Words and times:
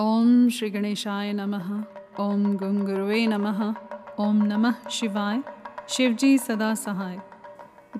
ओम 0.00 0.48
श्री 0.48 0.70
गणेशाय 0.70 1.32
नमः। 1.32 1.84
ओम 2.20 2.56
गंग 2.56 2.88
नमः। 3.28 3.74
ओम 4.20 4.42
नमः 4.42 4.88
शिवाय। 4.90 5.42
शिवजी 5.88 6.38
सदा 6.38 6.74
सहाय। 6.74 7.18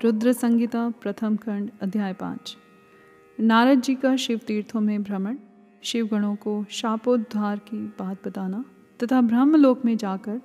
रुद्र 0.03 0.33
संगीता 0.33 0.89
प्रथम 0.89 1.35
खंड 1.35 1.71
अध्याय 1.81 2.13
पाँच। 2.13 2.57
नारद 3.39 3.81
जी 3.81 3.95
का 3.95 4.15
शिव 4.15 4.37
तीर्थों 4.47 4.81
में 4.81 5.03
भ्रमण 5.03 5.37
शिव 5.83 6.07
गणों 6.07 6.35
को 6.35 6.65
शापोद्धार 6.69 7.57
की 7.57 7.77
बात 7.77 8.27
बताना 8.27 8.65
तथा 9.03 9.21
ब्रह्मलोक 9.21 9.85
में 9.85 9.97
जाकर 9.97 10.41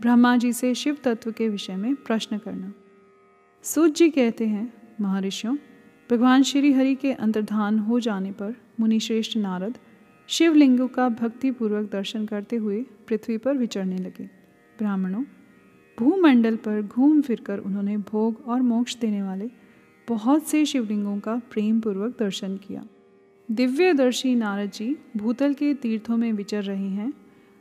ब्रह्मा 0.00 0.36
जी 0.36 0.52
से 0.52 0.74
शिव 0.74 0.96
तत्व 1.04 1.32
के 1.32 1.48
विषय 1.48 1.76
में 1.76 1.94
प्रश्न 1.94 2.38
करना। 2.38 2.72
सूत 3.62 3.94
जी 3.94 4.10
कहते 4.10 4.46
हैं, 4.46 4.72
महर्षियों, 5.00 5.56
भगवान 6.10 6.42
श्री 6.42 6.72
हरि 6.72 6.94
के 6.94 7.12
अंतर्धान 7.12 7.78
हो 7.78 8.00
जाने 8.00 8.32
पर 8.32 8.54
मुनिश्रेष्ठ 8.80 9.36
नारद 9.36 9.78
शिवलिंगों 10.28 10.88
का 10.88 11.08
भक्तिपूर्वक 11.08 11.90
दर्शन 11.92 12.26
करते 12.26 12.56
हुए 12.56 12.82
पृथ्वी 13.08 13.36
पर 13.38 13.56
विचरने 13.56 13.96
लगे। 13.96 14.24
ब्राह्मणों, 14.78 15.22
भूमंडल 15.98 16.56
पर 16.56 16.82
घूम 16.82 17.20
फिरकर 17.22 17.58
उन्होंने 17.58 17.96
भोग 17.96 18.42
और 18.48 18.62
मोक्ष 18.62 18.96
देने 18.96 19.22
वाले 19.22 19.50
बहुत 20.08 20.46
से 20.46 20.64
शिवलिंगों 20.64 21.18
का 21.18 21.36
प्रेम 21.50 21.80
पूर्वक 21.80 22.16
दर्शन 22.18 22.56
किया। 22.56 22.86
दिव्यदर्शी 23.50 24.34
नारद 24.34 24.70
जी 24.70 24.96
भूतल 25.16 25.54
के 25.54 25.74
तीर्थों 25.74 26.16
में 26.16 26.32
विचर 26.32 26.62
रहे 26.62 26.88
हैं 26.88 27.12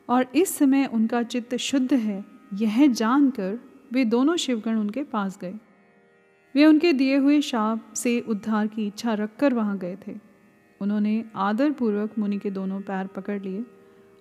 और 0.09 0.27
इस 0.35 0.55
समय 0.55 0.85
उनका 0.85 1.23
चित्त 1.23 1.55
शुद्ध 1.55 1.93
है, 1.93 2.25
यह 2.53 2.87
जानकर 2.87 3.59
वे 3.93 4.05
दोनों 4.05 4.35
शिवगण 4.35 4.75
उनके 4.75 5.03
पास 5.03 5.37
गए। 5.41 5.53
वे 6.55 6.65
उनके 6.65 6.93
दिए 6.93 7.17
हुए 7.17 7.41
शाप 7.41 7.93
से 7.93 8.19
उद्धार 8.19 8.67
की 8.67 8.87
इच्छा 8.87 9.13
रखकर 9.13 9.53
वहाँ 9.53 9.77
गए 9.77 9.97
थे। 10.07 10.34
उन्होंने 10.85 11.25
आदरपूर्वक 11.35 12.19
मुनि 12.19 12.37
के 12.37 12.51
दोनों 12.51 12.81
पैर 12.81 13.07
पकड़ 13.07 13.41
लिए 13.41 13.65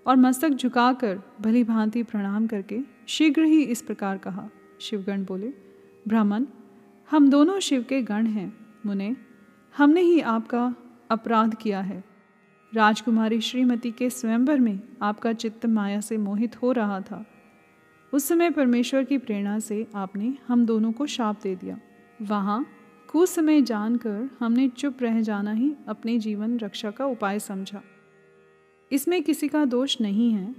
और 0.06 0.16
मस्तक 0.16 0.48
झुकाकर 0.48 1.20
भली 1.40 1.64
भांति 1.64 2.02
प्रणाम 2.02 2.46
करके 2.46 2.80
शीघ्र 3.07 3.43
ही 3.43 3.62
इस 3.62 3.82
प्रकार 3.82 4.18
कहा। 4.18 4.48
शिवगण 4.80 5.24
बोले, 5.24 5.48
ब्राह्मण, 6.09 6.45
हम 7.10 7.30
दोनों 7.30 7.60
शिव 7.60 7.82
के 7.82 8.02
गण 8.02 8.26
हैं। 8.26 8.57
मुने, 8.87 9.16
हमने 9.76 10.01
ही 10.01 10.20
आपका 10.20 10.74
अपराध 11.10 11.54
किया 11.54 11.80
है। 11.80 12.04
राजकुमारी 12.74 13.40
श्रीमती 13.40 13.90
के 13.90 14.10
स्वयंवर 14.10 14.60
में 14.60 14.80
आपका 15.02 15.32
चित्त 15.32 15.66
माया 15.66 16.01
से 16.01 16.16
मोहित 16.16 16.62
हो 16.62 16.73
रहा 16.73 17.01
था। 17.01 17.26
उस 18.12 18.29
समय 18.29 18.51
परमेश्वर 18.51 19.04
की 19.04 19.18
प्रेरणा 19.18 19.59
से 19.59 19.87
आपने 19.95 20.35
हम 20.48 20.66
दोनों 20.66 20.92
को 20.92 21.07
शाप 21.07 21.40
दे 21.42 21.57
दिया। 21.57 21.79
वहाँ 22.23 22.66
कुछ 23.15 23.29
समय 23.29 23.62
जानकर 23.62 24.30
हमने 24.40 24.68
चुप 24.68 25.02
रह 25.02 25.20
जाना 25.20 25.52
ही 25.52 25.74
अपने 25.88 26.18
जीवन 26.18 26.59
रक्षा 26.59 26.90
का 26.90 27.07
उपाय 27.07 27.38
समझा। 27.38 27.82
इसमें 28.93 29.23
किसी 29.23 29.48
का 29.48 29.65
दोष 29.65 30.01
नहीं 30.01 30.32
है। 30.32 30.54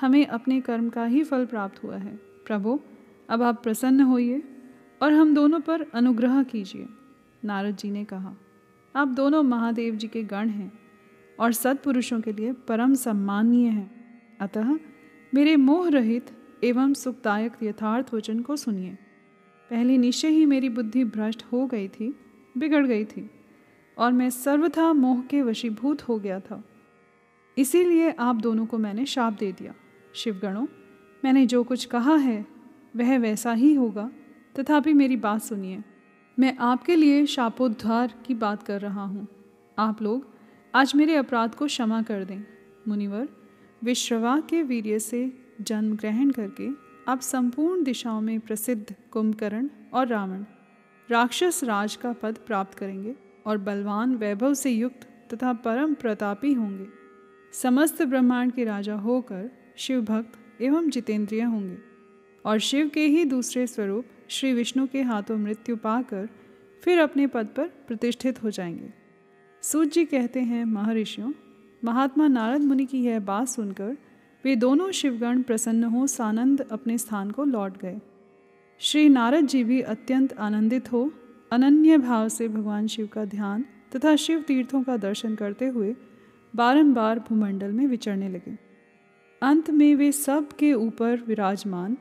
हमें 0.00 0.26
अपने 0.26 0.60
कर्म 0.60 0.88
का 0.88 1.04
ही 1.04 1.22
फल 1.24 1.46
प्राप्त 1.46 1.84
हुआ 1.84 1.96
है। 1.96 2.16
प्रभु, 2.46 2.80
अब 3.28 3.42
आप 3.42 3.62
प्रसन्न 3.62 4.00
होइए 4.00 4.42
और 5.02 5.12
हम 5.12 5.34
दोनों 5.34 5.60
पर 5.60 5.86
अनुग्रह 5.94 6.42
कीजिए, 6.42 6.86
नारद 7.44 7.76
जी 7.76 7.90
ने 7.90 8.04
कहा। 8.04 8.34
आप 8.96 9.08
दोनों 9.08 9.42
महादेव 9.42 9.96
जी 9.96 10.08
के 10.08 10.22
गण 10.22 10.48
हैं 10.48 10.72
और 11.40 11.52
सत्पुरुषों 11.52 12.20
के 12.20 12.32
लिए 12.32 12.52
परम 12.52 12.94
सम्माननीय 12.94 13.68
हैं। 13.68 13.90
अतः 14.40 14.78
मेरे 15.34 15.56
मोह 15.56 15.90
रहित 15.90 16.30
एवं 16.64 16.94
सुखदायक 16.94 17.52
यथार्थ 17.62 18.14
वचन 18.14 18.40
को 18.40 18.56
सुनिए। 18.56 18.98
पहले 19.70 19.98
निश्चय 19.98 20.28
ही 20.28 20.46
मेरी 20.46 20.68
बुद्धि 20.68 21.04
भ्रष्ट 21.04 21.42
हो 21.52 21.66
गई 21.66 21.88
थी, 21.88 22.16
बिगड़ 22.58 22.86
गई 22.86 23.04
थी, 23.04 23.30
और 23.98 24.12
मैं 24.12 24.30
सर्वथा 24.30 24.92
मोह 24.92 25.20
के 25.20 25.42
वशीभूत 25.42 26.02
हो 26.02 26.18
गया 26.18 26.40
था। 26.40 26.64
इसीलिए 27.58 28.10
आप 28.10 28.36
दोनों 28.36 28.66
को 28.66 28.78
मैंने 28.78 29.06
शाप 29.06 29.32
दे 29.32 29.52
दिया। 29.52 29.74
शिवगणों, 30.14 30.66
मैंने 31.24 31.46
जो 31.46 31.64
कुछ 31.64 31.84
कहा 31.84 32.16
है, 32.16 32.46
वह 32.96 33.18
वैसा 33.18 33.52
ही 33.52 33.74
होगा। 33.74 34.10
तथापि 34.58 34.92
मेरी 34.92 35.16
बात 35.16 35.42
सुनिए। 35.42 35.82
मैं 36.38 36.56
आपके 36.58 36.96
लिए 36.96 37.26
शापोद्धार 37.26 38.14
की 38.26 38.34
बात 38.34 38.62
कर 38.62 38.80
रहा 38.80 39.04
हूँ। 39.04 39.28
आप 39.78 40.02
लोग 40.02 40.26
आज 40.74 40.92
मेरे 40.96 41.14
अपराध 41.14 41.54
को 41.54 41.66
क्षमा 41.66 42.02
कर 42.02 42.24
दें। 42.24 42.40
मुनिवर 42.88 43.28
विश्रवा 43.84 44.40
के 44.40 44.62
वीर्य 44.62 44.98
से 44.98 45.32
जन्म 45.60 45.96
ग्रहण 45.96 46.30
करके 46.30 46.85
अब 47.08 47.20
संपूर्ण 47.20 47.82
दिशाओं 47.82 48.20
में 48.20 48.40
प्रसिद्ध 48.40 48.94
कुंभकर्ण 49.10 49.68
और 49.94 50.06
रावण, 50.06 50.44
राक्षस 51.10 51.64
राज 51.64 51.96
का 51.96 52.12
पद 52.12 52.38
प्राप्त 52.46 52.78
करेंगे 52.78 53.14
और 53.46 53.58
बलवान 53.58 54.14
वैभव 54.14 54.54
से 54.54 54.70
युक्त 54.70 55.34
तथा 55.34 55.52
परम 55.52 55.94
प्रतापी 55.94 56.52
होंगे। 56.52 56.86
समस्त 57.52 58.02
ब्रह्मांड 58.02 58.52
के 58.52 58.64
राजा 58.64 58.94
होकर 58.94 59.50
शिव 59.76 60.00
भक्त 60.00 60.62
एवं 60.62 60.90
जितेंद्रिय 60.90 61.42
होंगे 61.42 61.78
और 62.44 62.58
शिव 62.58 62.88
के 62.88 63.06
ही 63.06 63.24
दूसरे 63.24 63.66
स्वरूप 63.66 64.04
श्री 64.28 64.52
विष्णु 64.52 64.86
के 64.86 65.02
हाथों 65.02 65.36
मृत्यु 65.36 65.76
पाकर 65.76 66.28
फिर 66.82 66.98
अपने 66.98 67.26
पद 67.26 67.46
पर 67.46 67.68
प्रतिष्ठित 67.68 68.42
हो 68.42 68.50
जाएँगे। 68.50 68.90
सूत 69.62 69.88
जी 69.88 70.04
कहते 70.04 70.40
हैं, 70.40 70.64
महर्षियों, 70.64 71.32
महात्मा 71.84 72.28
नारद 72.28 72.60
मुनि 72.60 72.86
की 72.86 73.04
यह 73.04 73.20
बात 73.20 73.48
सुनकर 73.48 73.96
वे 74.46 74.56
दोनों 74.56 74.90
शिवगण 74.90 75.42
प्रसन्न 75.42 75.84
हो 75.84 76.06
सानंद 76.06 76.60
अपने 76.60 76.98
स्थान 76.98 77.30
को 77.30 77.44
लौट 77.44 77.78
गए। 77.78 78.00
श्री 78.78 79.08
नारद 79.08 79.46
जी 79.46 79.64
भी 79.64 79.80
अत्यंत 79.80 80.38
आनंदित 80.38 80.92
हो, 80.92 81.10
अनन्य 81.52 81.98
भाव 81.98 82.28
से 82.28 82.48
भगवान 82.48 82.86
शिव 82.86 83.06
का 83.06 83.24
ध्यान 83.24 83.64
तथा 83.96 84.16
शिव 84.16 84.42
तीर्थों 84.42 84.82
का 84.82 84.96
दर्शन 84.96 85.34
करते 85.34 85.66
हुए 85.66 85.94
बारंबार 86.54 87.18
भूमंडल 87.18 87.72
में 87.72 87.86
विचरने 87.86 88.28
लगे। 88.28 88.56
अंत 89.42 89.70
में 89.70 89.94
वे 89.94 90.12
सब 90.12 90.52
के 90.52 90.72
ऊपर 90.72 91.22
विराजमान 91.26 91.96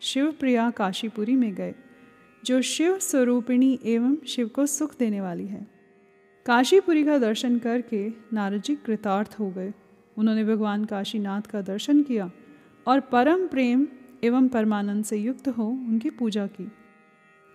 शिवप्रिया 0.00 0.70
काशीपुरी 0.70 1.36
में 1.36 1.54
गए, 1.54 1.74
जो 2.44 2.62
शिव 2.62 2.98
स्वरूपिणी 2.98 3.78
एवं 3.84 4.16
शिव 4.26 4.48
को 4.48 4.66
सुख 4.66 4.98
देने 4.98 5.20
वाली 5.20 5.46
है। 5.46 5.66
काशीपुरी 6.46 7.04
का 7.04 7.18
दर्शन 7.18 7.58
करके 7.58 8.08
नारद 8.32 8.62
जी 8.62 8.74
कृतार्थ 8.76 9.36
हो 9.40 9.50
गए। 9.50 9.72
उन्होंने 10.18 10.44
भगवान 10.44 10.84
काशीनाथ 10.84 11.42
का 11.42 11.60
दर्शन 11.60 12.02
किया 12.02 12.30
और 12.86 13.00
परम 13.00 13.46
प्रेम 13.46 13.86
एवं 14.24 14.48
परमानंद 14.48 15.04
से 15.04 15.16
युक्त 15.16 15.48
हो 15.48 15.66
उनकी 15.68 16.10
पूजा 16.10 16.46
की। 16.46 16.72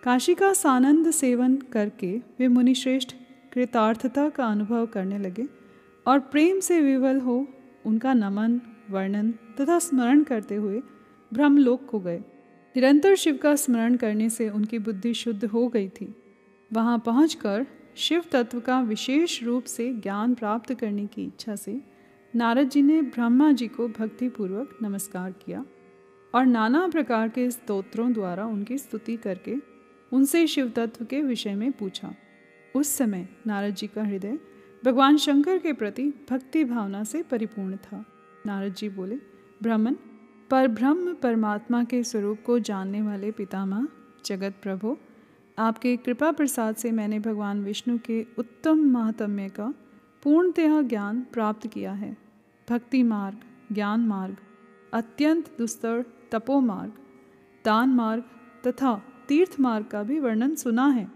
काशी 0.02 0.34
का 0.34 0.52
सानंद 0.52 1.10
सेवन 1.10 1.56
करके 1.56 2.16
वे 2.38 2.48
मुनिश्रेष्ठ 2.48 3.14
कृतार्थता 3.52 4.28
का 4.28 4.46
अनुभव 4.46 4.86
करने 4.86 5.18
लगे 5.18 5.46
और 6.06 6.18
प्रेम 6.18 6.60
से 6.60 6.80
विवल 6.80 7.20
हो 7.20 7.46
उनका 7.86 8.14
नमन, 8.14 8.60
वर्णन 8.90 9.32
तथा 9.60 9.78
स्मरण 9.78 10.22
करते 10.22 10.54
हुए 10.54 10.82
ब्रह्मलोक 11.32 11.86
को 11.86 12.00
गए। 12.00 12.18
निरंतर 12.76 13.14
शिव 13.14 13.36
का 13.36 13.54
स्मरण 13.56 13.96
करने 13.96 14.30
से 14.30 14.48
उनकी 14.48 14.78
बुद्धि 14.78 15.14
शुद्ध 15.14 15.44
हो 15.44 15.68
गई 15.68 15.88
थी। 15.88 16.14
वहाँ 16.72 16.98
पहुँच 16.98 17.38
शिव 17.96 18.22
तत्व 18.32 18.60
का 18.60 18.80
विशेष 18.80 19.42
रूप 19.42 19.64
से 19.64 19.92
ज्ञान 19.94 20.34
प्राप्त 20.34 20.74
करने 20.74 21.06
की 21.06 21.24
इच्छा 21.24 21.56
से 21.56 21.80
नारद 22.36 22.68
जी 22.68 22.82
ने 22.82 23.02
ब्रह्मा 23.02 23.52
जी 23.52 23.68
को 23.68 23.88
भक्तिपूर्वक 23.88 24.78
नमस्कार 24.82 25.32
किया 25.32 25.64
और 26.34 26.46
नाना 26.46 26.88
प्रकार 26.88 27.28
के 27.28 27.50
स्तोत्रों 27.50 28.12
द्वारा 28.12 28.44
उनकी 28.46 28.78
स्तुति 28.78 29.16
करके 29.16 29.54
उनसे 30.12 30.46
शिव 30.46 30.68
तत्व 30.68 31.04
के 31.04 31.22
विषय 31.22 31.54
में 31.54 31.72
पूछा। 31.72 32.14
उस 32.74 32.88
समय 32.88 33.28
नारद 33.46 33.74
जी 33.74 33.86
का 33.86 34.04
हृदय 34.04 34.38
भगवान 34.84 35.16
शंकर 35.16 35.58
के 35.58 35.72
प्रति 35.72 36.12
भक्ति 36.30 36.64
भावना 36.64 37.04
से 37.04 37.22
परिपूर्ण 37.22 37.76
था। 37.76 38.04
नारद 38.46 38.74
जी 38.74 38.88
बोले 38.88 39.16
ब्राह्मण 39.62 39.94
पर 40.50 40.68
ब्रह्म 40.68 41.14
परमात्मा 41.14 41.84
के 41.84 42.02
स्वरूप 42.04 42.38
को 42.46 42.58
जानने 42.58 43.02
वाले 43.02 43.30
पितामह, 43.30 43.88
जगत 44.26 44.54
प्रभु, 44.62 44.96
आपके 45.58 45.96
कृपा 45.96 46.32
प्रसाद 46.32 46.76
से 46.76 46.90
मैंने 46.90 47.18
भगवान 47.18 47.64
विष्णु 47.64 47.98
के 47.98 48.26
उत्तम 48.38 48.90
महात्म्य 48.90 49.48
का 49.48 49.74
पूर्णतः 50.22 50.82
ज्ञान 50.82 51.26
प्राप्त 51.32 51.66
किया 51.66 51.92
है। 51.92 52.16
भक्ति 52.70 53.02
मार्ग, 53.02 53.38
ज्ञान 53.72 54.00
मार्ग, 54.00 54.36
अत्यंत 54.94 55.58
दुस्तर 55.58 56.04
तपो 56.32 56.60
मार्ग, 56.60 56.92
दान 57.64 57.88
मार्ग 57.88 58.24
तथा 58.66 59.02
तीर्थ 59.28 59.56
मार्ग 59.60 59.86
का 59.86 60.02
भी 60.02 60.20
वर्णन 60.20 60.54
सुना 60.54 60.86
है। 60.86 61.12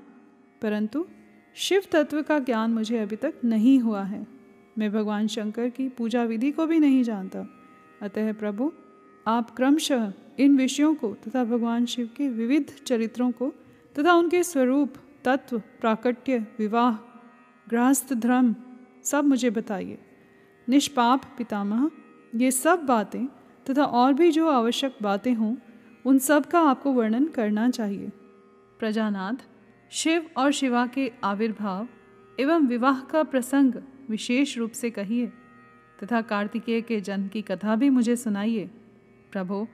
परंतु 0.62 1.06
शिव 1.54 1.82
तत्व 1.92 2.22
का 2.22 2.38
ज्ञान 2.38 2.70
मुझे 2.70 2.98
अभी 2.98 3.16
तक 3.16 3.34
नहीं 3.44 3.78
हुआ 3.78 4.02
है। 4.02 4.26
मैं 4.78 4.92
भगवान 4.92 5.26
शंकर 5.26 5.68
की 5.68 5.88
पूजा 5.88 6.24
विधि 6.24 6.52
को 6.52 6.66
भी 6.66 6.78
नहीं 6.78 7.02
जानता। 7.02 7.46
अतः 8.02 8.32
प्रभु, 8.32 8.72
आप 9.26 9.50
क्रमशः 9.50 10.12
इन 10.38 10.56
विषयों 10.56 10.94
को 10.94 11.14
तथा 11.14 11.44
भगवान 11.44 11.86
शिव 11.86 12.10
के 12.16 12.28
विविध 12.28 12.76
चरित्रों 12.86 13.30
को 13.30 13.52
तथा 13.98 14.14
उनके 14.14 14.42
स्वरूप, 14.42 14.94
तत्व, 15.24 15.58
प्राकट्य, 15.58 16.38
विवाह, 16.58 16.96
गृहस्थ 17.70 18.14
धर्म 18.14 18.54
सब 19.04 19.24
मुझे 19.24 19.50
बताइए। 19.50 19.98
निष्पाप 20.68 21.24
पितामह, 21.38 21.90
ये 22.34 22.50
सब 22.50 22.84
बातें 22.84 23.26
तथा 23.66 23.84
और 23.84 24.12
भी 24.12 24.30
जो 24.30 24.48
आवश्यक 24.48 24.96
बातें 25.02 25.34
हों, 25.34 25.56
उन 26.04 26.18
सब 26.18 26.46
का 26.46 26.60
आपको 26.60 26.92
वर्णन 26.92 27.26
करना 27.26 27.68
चाहिए। 27.70 28.10
प्रजानाथ, 28.78 29.34
शिव 29.90 30.26
और 30.36 30.52
शिवा 30.52 30.86
के 30.86 31.10
आविर्भाव 31.24 31.88
एवं 32.40 32.66
विवाह 32.66 33.00
का 33.00 33.22
प्रसंग 33.22 33.74
विशेष 34.10 34.58
रूप 34.58 34.70
से 34.70 34.90
कहिए, 34.90 35.26
तथा 36.02 36.20
कार्तिकेय 36.22 36.80
के 36.80 37.00
जन्म 37.00 37.28
की 37.28 37.42
कथा 37.42 37.76
भी 37.76 37.90
मुझे 37.90 38.16
सुनाइए। 38.16 38.70
प्रभो, 39.32 39.64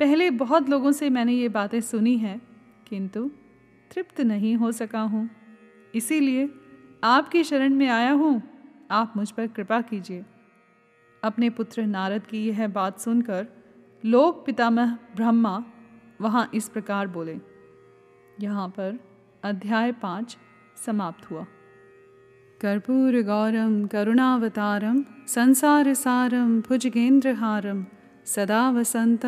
पहले 0.00 0.30
बहुत 0.30 0.68
लोगों 0.68 0.92
से 0.92 1.10
मैंने 1.10 1.32
ये 1.32 1.48
बातें 1.48 1.80
सुनी 1.80 2.16
हैं, 2.18 2.40
किंतु 2.88 3.30
तृप्त 3.90 4.20
नहीं 4.20 4.54
हो 4.56 4.72
सका 4.72 5.00
हूँ। 5.00 5.28
इसीलिए 5.94 6.48
आपकी 7.04 7.44
शरण 7.44 7.74
में 7.74 7.88
आया 7.88 8.12
हूँ। 8.12 8.42
आप 8.90 9.12
मुझ 9.16 9.30
पर 9.30 9.46
कृपा 9.46 9.80
कीजिए। 9.80 10.24
अपने 11.22 11.50
पुत्र 11.50 11.82
नारद 11.86 12.26
की 12.26 12.46
यह 12.48 12.66
बात 12.68 13.00
सुनकर 13.00 13.46
लोक 14.04 14.44
पितामह 14.46 14.96
ब्रह्मा 15.16 15.62
वहाँ 16.20 16.48
इस 16.54 16.68
प्रकार 16.68 17.06
बोले, 17.08 17.36
यहाँ 18.40 18.68
पर 18.68 18.98
अध्याय 19.42 19.92
पाँच 19.92 20.36
समाप्त 20.76 21.30
हुआ। 21.30 21.44
कर्पूर 22.60 23.22
गौरम, 23.22 23.86
करुणावतारम, 23.86 25.04
संसार 25.28 25.92
सारम, 25.94 26.60
भुजगेंद्रहारम, 26.60 27.84
सदा 28.26 28.70
वसंतम। 28.70 29.26